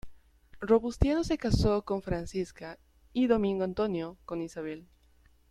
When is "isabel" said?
4.41-4.87